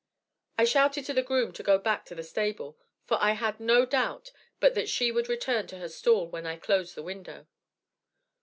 I 0.57 0.65
shouted 0.65 1.05
to 1.05 1.13
the 1.13 1.21
groom 1.21 1.53
to 1.53 1.61
go 1.61 1.77
back 1.77 2.05
to 2.05 2.15
the 2.15 2.23
stable, 2.23 2.75
for 3.05 3.19
I 3.21 3.33
had 3.33 3.59
no 3.59 3.85
doubt 3.85 4.31
but 4.59 4.73
that 4.73 4.89
she 4.89 5.11
would 5.11 5.29
return 5.29 5.67
to 5.67 5.77
her 5.77 5.89
stall 5.89 6.27
when 6.27 6.47
I 6.47 6.57
closed 6.57 6.95
the 6.95 7.03
window. 7.03 7.45